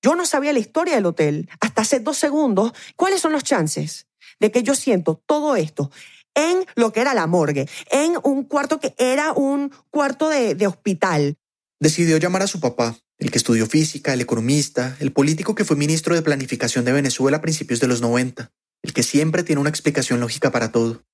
[0.02, 2.72] Yo no sabía la historia del hotel hasta hace dos segundos.
[2.96, 4.09] ¿Cuáles son los chances
[4.40, 5.92] de que yo siento todo esto
[6.35, 10.66] en lo que era la morgue, en un cuarto que era un cuarto de, de
[10.66, 11.37] hospital?
[11.78, 15.76] Decidió llamar a su papá, el que estudió física, el economista, el político que fue
[15.76, 18.50] ministro de Planificación de Venezuela a principios de los 90,
[18.83, 21.04] el que siempre tiene una explicación lógica para todo.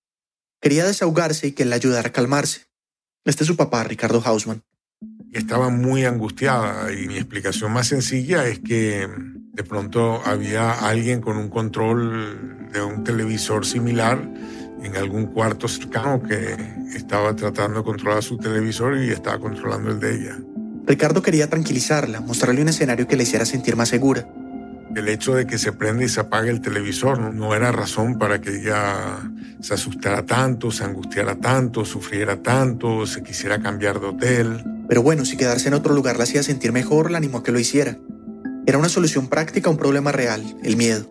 [0.61, 2.63] Quería desahogarse y que le ayudara a calmarse.
[3.25, 4.63] Este es su papá, Ricardo Hausman.
[5.33, 9.09] Estaba muy angustiada y mi explicación más sencilla es que
[9.53, 14.33] de pronto había alguien con un control de un televisor similar
[14.83, 16.57] en algún cuarto cercano que
[16.95, 20.39] estaba tratando de controlar su televisor y estaba controlando el de ella.
[20.87, 24.27] Ricardo quería tranquilizarla, mostrarle un escenario que le hiciera sentir más segura.
[24.95, 28.19] El hecho de que se prenda y se apague el televisor no, no era razón
[28.19, 29.19] para que ella
[29.61, 34.65] se asustara tanto, se angustiara tanto, sufriera tanto, se quisiera cambiar de hotel.
[34.89, 37.53] Pero bueno, si quedarse en otro lugar la hacía sentir mejor, la animó a que
[37.53, 37.99] lo hiciera.
[38.65, 41.11] Era una solución práctica a un problema real, el miedo.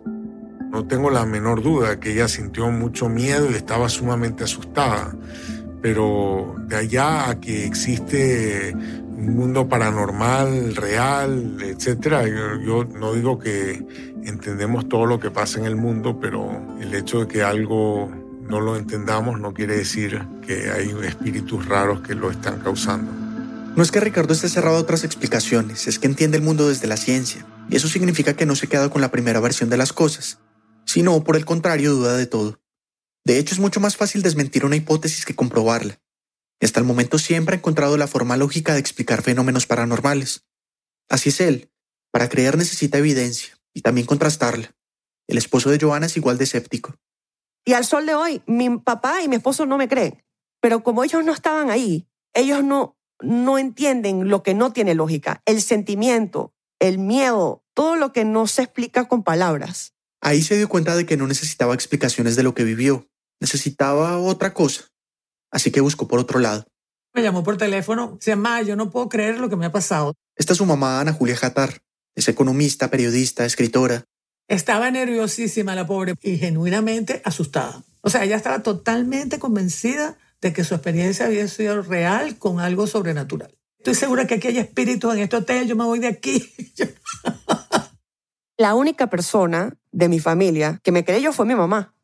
[0.70, 5.14] No tengo la menor duda que ella sintió mucho miedo y estaba sumamente asustada.
[5.80, 8.74] Pero de allá a que existe
[9.16, 13.82] un mundo paranormal, real, etcétera, yo, no digo que
[14.24, 18.10] entendemos todo lo que pasa en el mundo, pero el hecho de que algo
[18.42, 23.10] no lo entendamos no quiere decir que hay espíritus raros que lo están causando.
[23.74, 26.86] No es que Ricardo esté cerrado a otras explicaciones, es que entiende el mundo desde
[26.86, 29.92] la ciencia, y eso significa que no se queda con la primera versión de las
[29.92, 30.38] cosas,
[30.84, 32.60] sino por el contrario duda de todo.
[33.24, 35.98] De hecho, es mucho más fácil desmentir una hipótesis que comprobarla.
[36.60, 40.46] Y hasta el momento siempre ha encontrado la forma lógica de explicar fenómenos paranormales.
[41.08, 41.70] Así es él.
[42.10, 44.74] Para creer necesita evidencia y también contrastarla.
[45.28, 46.96] El esposo de Joana es igual de escéptico.
[47.64, 50.22] Y al sol de hoy, mi papá y mi esposo no me creen.
[50.60, 55.42] Pero como ellos no estaban ahí, ellos no, no entienden lo que no tiene lógica.
[55.44, 59.94] El sentimiento, el miedo, todo lo que no se explica con palabras.
[60.22, 63.08] Ahí se dio cuenta de que no necesitaba explicaciones de lo que vivió.
[63.40, 64.84] Necesitaba otra cosa.
[65.56, 66.66] Así que buscó por otro lado.
[67.14, 68.18] Me llamó por teléfono.
[68.20, 70.12] Se llama, yo no puedo creer lo que me ha pasado.
[70.36, 71.80] Esta es su mamá, Ana Julia Jatar.
[72.14, 74.04] Es economista, periodista, escritora.
[74.48, 77.82] Estaba nerviosísima la pobre y genuinamente asustada.
[78.02, 82.86] O sea, ella estaba totalmente convencida de que su experiencia había sido real con algo
[82.86, 83.56] sobrenatural.
[83.78, 86.52] Estoy segura que aquí hay espíritus en este hotel, yo me voy de aquí.
[88.58, 91.95] La única persona de mi familia que me creyó fue mi mamá.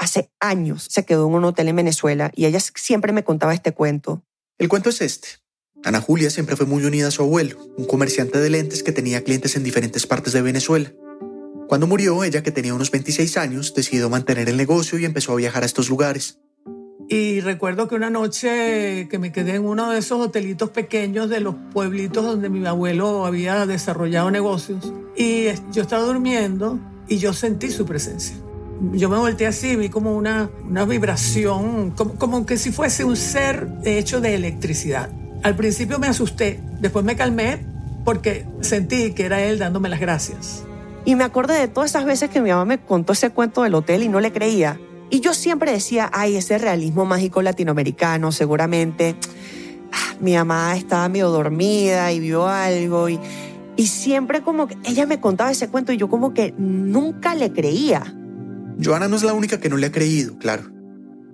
[0.00, 3.72] Hace años se quedó en un hotel en Venezuela y ella siempre me contaba este
[3.72, 4.24] cuento.
[4.56, 5.28] El cuento es este.
[5.84, 9.22] Ana Julia siempre fue muy unida a su abuelo, un comerciante de lentes que tenía
[9.22, 10.90] clientes en diferentes partes de Venezuela.
[11.68, 15.36] Cuando murió, ella, que tenía unos 26 años, decidió mantener el negocio y empezó a
[15.36, 16.38] viajar a estos lugares.
[17.10, 21.40] Y recuerdo que una noche que me quedé en uno de esos hotelitos pequeños de
[21.40, 24.94] los pueblitos donde mi abuelo había desarrollado negocios.
[25.14, 28.36] Y yo estaba durmiendo y yo sentí su presencia.
[28.92, 33.16] Yo me volteé así, vi como una, una vibración, como, como que si fuese un
[33.16, 35.10] ser hecho de electricidad.
[35.42, 37.64] Al principio me asusté, después me calmé
[38.04, 40.64] porque sentí que era él dándome las gracias.
[41.04, 43.74] Y me acordé de todas esas veces que mi mamá me contó ese cuento del
[43.74, 44.78] hotel y no le creía.
[45.10, 49.16] Y yo siempre decía, ay, ese realismo mágico latinoamericano, seguramente.
[49.92, 53.18] Ah, mi mamá estaba medio dormida y vio algo y,
[53.76, 57.52] y siempre como que ella me contaba ese cuento y yo como que nunca le
[57.52, 58.14] creía.
[58.82, 60.70] Joana no es la única que no le ha creído, claro.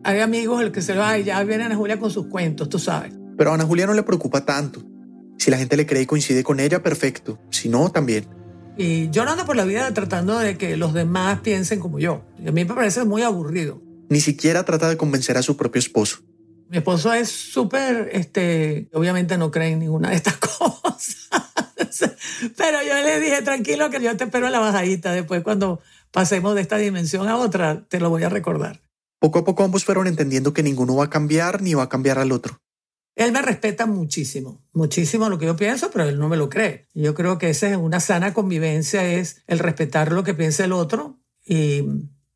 [0.04, 2.78] hay amigos el que se va y ya viene Ana Julia con sus cuentos, tú
[2.78, 3.12] sabes.
[3.37, 4.82] Pero a Ana Julia no le preocupa tanto.
[5.38, 7.38] Si la gente le cree y coincide con ella, perfecto.
[7.50, 8.26] Si no, también.
[8.78, 12.24] Y yo no ando por la vida tratando de que los demás piensen como yo.
[12.38, 13.82] Y a mí me parece muy aburrido.
[14.09, 16.18] Ni siquiera trata de convencer a su propio esposo.
[16.68, 21.28] Mi esposo es súper, este, obviamente no cree en ninguna de estas cosas.
[22.56, 25.12] Pero yo le dije, tranquilo, que yo te espero en la bajadita.
[25.12, 28.82] Después, cuando pasemos de esta dimensión a otra, te lo voy a recordar.
[29.18, 32.18] Poco a poco ambos fueron entendiendo que ninguno va a cambiar ni va a cambiar
[32.18, 32.60] al otro.
[33.16, 36.86] Él me respeta muchísimo, muchísimo lo que yo pienso, pero él no me lo cree.
[36.92, 40.72] Yo creo que esa es una sana convivencia, es el respetar lo que piensa el
[40.72, 41.82] otro y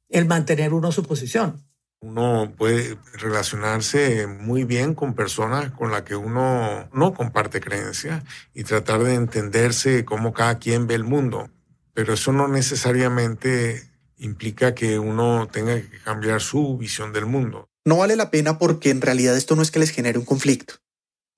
[0.08, 1.62] el mantener uno su posición.
[2.00, 8.64] Uno puede relacionarse muy bien con personas con las que uno no comparte creencias y
[8.64, 11.50] tratar de entenderse cómo cada quien ve el mundo.
[11.94, 17.68] Pero eso no necesariamente implica que uno tenga que cambiar su visión del mundo.
[17.84, 20.74] No vale la pena porque en realidad esto no es que les genere un conflicto.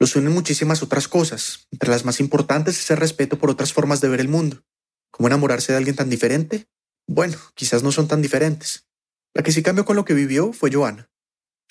[0.00, 1.68] Los unen muchísimas otras cosas.
[1.70, 4.64] Entre las más importantes es el respeto por otras formas de ver el mundo.
[5.12, 6.66] ¿Cómo enamorarse de alguien tan diferente?
[7.06, 8.88] Bueno, quizás no son tan diferentes.
[9.34, 11.11] La que sí cambió con lo que vivió fue Joana.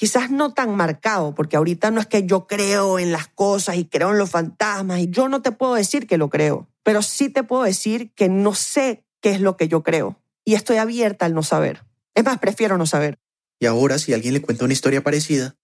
[0.02, 3.86] Quizás no tan marcado, porque ahorita no es que yo creo en las cosas y
[3.86, 7.30] creo en los fantasmas, y yo no te puedo decir que lo creo, pero sí
[7.30, 11.28] te puedo decir que no sé qué es lo que yo creo, y estoy abierta
[11.28, 11.86] al no saber.
[12.16, 13.20] Es más, prefiero no saber.
[13.60, 15.56] Y ahora, si alguien le cuenta una historia parecida,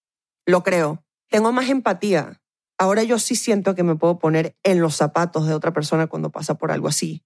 [0.45, 1.03] lo creo.
[1.31, 2.39] Tengo más empatía.
[2.77, 6.29] Ahora yo sí siento que me puedo poner en los zapatos de otra persona cuando
[6.29, 7.23] pasa por algo así.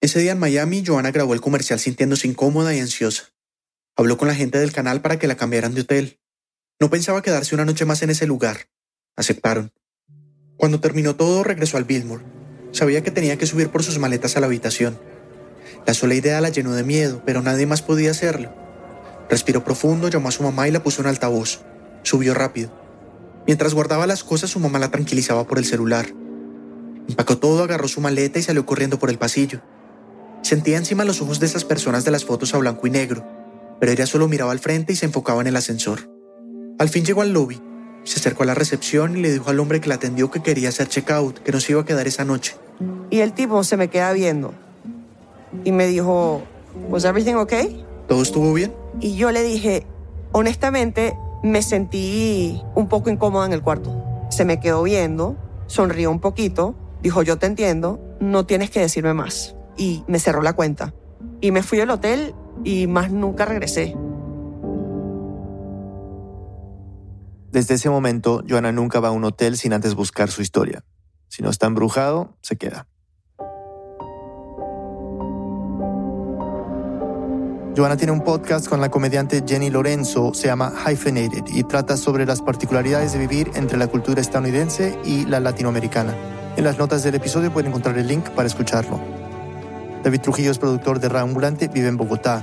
[0.00, 3.32] Ese día en Miami, Joana grabó el comercial sintiéndose incómoda y ansiosa.
[4.00, 6.20] Habló con la gente del canal para que la cambiaran de hotel.
[6.80, 8.70] No pensaba quedarse una noche más en ese lugar.
[9.14, 9.74] Aceptaron.
[10.56, 12.24] Cuando terminó todo, regresó al Billmore.
[12.72, 14.98] Sabía que tenía que subir por sus maletas a la habitación.
[15.86, 18.54] La sola idea la llenó de miedo, pero nadie más podía hacerlo.
[19.28, 21.60] Respiró profundo, llamó a su mamá y la puso en altavoz.
[22.02, 22.72] Subió rápido.
[23.46, 26.06] Mientras guardaba las cosas, su mamá la tranquilizaba por el celular.
[27.06, 29.60] Empacó todo, agarró su maleta y salió corriendo por el pasillo.
[30.40, 33.39] Sentía encima los ojos de esas personas de las fotos a blanco y negro,
[33.80, 36.10] pero ella solo miraba al frente y se enfocaba en el ascensor.
[36.78, 37.60] Al fin llegó al lobby,
[38.04, 40.68] se acercó a la recepción y le dijo al hombre que la atendió que quería
[40.68, 42.56] hacer checkout, que no se iba a quedar esa noche.
[43.10, 44.54] Y el tipo se me queda viendo
[45.64, 46.42] y me dijo,
[46.88, 47.84] ¿Was everything okay?
[48.08, 48.72] ¿Todo estuvo bien?
[49.00, 49.86] Y yo le dije,
[50.32, 54.04] honestamente, me sentí un poco incómoda en el cuarto.
[54.30, 59.14] Se me quedó viendo, sonrió un poquito, dijo, yo te entiendo, no tienes que decirme
[59.14, 59.56] más.
[59.76, 60.94] Y me cerró la cuenta.
[61.40, 63.96] Y me fui al hotel y más nunca regresé.
[67.52, 70.84] Desde ese momento, Joana nunca va a un hotel sin antes buscar su historia.
[71.28, 72.86] Si no está embrujado, se queda.
[77.76, 82.26] Joana tiene un podcast con la comediante Jenny Lorenzo, se llama Hyphenated y trata sobre
[82.26, 86.14] las particularidades de vivir entre la cultura estadounidense y la latinoamericana.
[86.56, 89.19] En las notas del episodio pueden encontrar el link para escucharlo.
[90.02, 92.42] David Trujillo es productor de Ambulante, vive en Bogotá.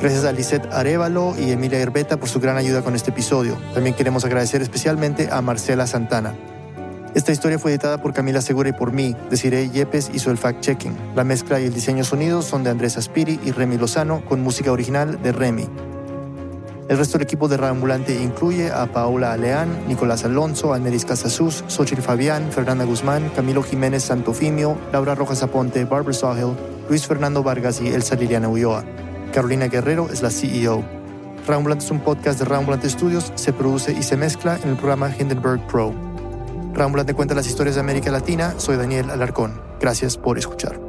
[0.00, 3.56] Gracias a Lisette Arevalo y Emilia Herbeta por su gran ayuda con este episodio.
[3.74, 6.34] También queremos agradecer especialmente a Marcela Santana.
[7.14, 11.14] Esta historia fue editada por Camila Segura y por mí, Desiree Yepes hizo el fact-checking.
[11.14, 14.70] La mezcla y el diseño sonido son de Andrés Aspiri y Remy Lozano, con música
[14.70, 15.95] original de Remy.
[16.88, 22.00] El resto del equipo de Ambulante incluye a Paola Aleán, Nicolás Alonso, Almeris Casasus, Xochitl
[22.00, 26.56] Fabián, Fernanda Guzmán, Camilo Jiménez Santofimio, Laura Rojas Aponte, Barbara Sawhill,
[26.88, 28.84] Luis Fernando Vargas y Elsa Liliana Ulloa.
[29.32, 30.84] Carolina Guerrero es la CEO.
[31.48, 35.12] Ambulante es un podcast de Ambulante Studios, se produce y se mezcla en el programa
[35.16, 35.92] Hindenburg Pro.
[36.72, 38.54] Rambulante cuenta las historias de América Latina.
[38.58, 39.60] Soy Daniel Alarcón.
[39.80, 40.85] Gracias por escuchar.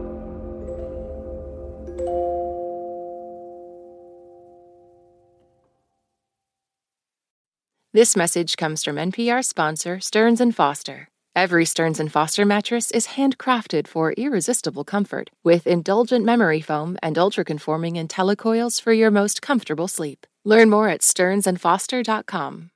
[7.93, 11.07] This message comes from NPR sponsor Stearns & Foster.
[11.33, 17.17] Every Stearns & Foster mattress is handcrafted for irresistible comfort with indulgent memory foam and
[17.17, 20.27] ultra-conforming IntelliCoils for your most comfortable sleep.
[20.43, 22.71] Learn more at stearnsandfoster.com.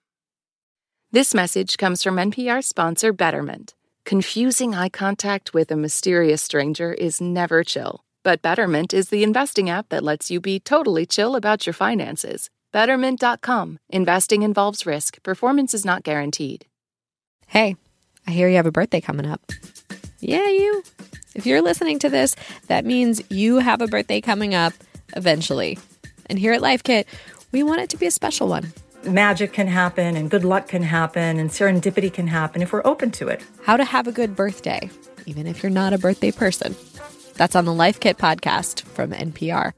[1.12, 3.74] This message comes from NPR sponsor Betterment.
[4.06, 9.70] Confusing eye contact with a mysterious stranger is never chill, but Betterment is the investing
[9.70, 12.50] app that lets you be totally chill about your finances.
[12.72, 13.80] Betterment.com.
[13.90, 16.66] Investing involves risk, performance is not guaranteed.
[17.48, 17.76] Hey,
[18.26, 19.42] I hear you have a birthday coming up.
[20.20, 20.84] Yeah, you.
[21.36, 22.36] If you're listening to this,
[22.68, 24.74] that means you have a birthday coming up
[25.16, 25.80] eventually.
[26.28, 27.08] And here at Life Kit,
[27.52, 28.72] we want it to be a special one
[29.06, 33.12] magic can happen and good luck can happen and serendipity can happen if we're open
[33.12, 33.44] to it.
[33.64, 34.90] How to have a good birthday,
[35.26, 36.76] even if you're not a birthday person.
[37.36, 39.74] That's on the Life Kit podcast from NPR.